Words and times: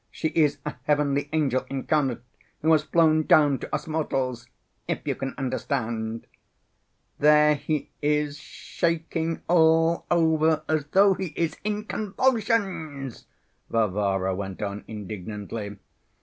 She 0.09 0.29
is 0.29 0.57
a 0.65 0.73
heavenly 0.85 1.29
angel 1.31 1.63
incarnate... 1.69 2.23
who 2.63 2.71
has 2.71 2.81
flown 2.81 3.21
down 3.21 3.59
to 3.59 3.71
us 3.75 3.85
mortals,... 3.85 4.47
if 4.87 5.05
you 5.07 5.13
can 5.13 5.35
understand." 5.37 6.25
"There 7.19 7.53
he 7.53 7.91
is 8.01 8.39
shaking 8.39 9.43
all 9.47 10.07
over, 10.09 10.63
as 10.67 10.85
though 10.87 11.13
he 11.13 11.33
is 11.35 11.55
in 11.63 11.83
convulsions!" 11.83 13.27
Varvara 13.69 14.33
went 14.33 14.63
on 14.63 14.85
indignantly. 14.87 15.77